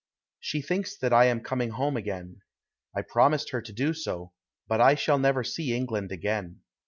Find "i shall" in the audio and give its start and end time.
4.81-5.19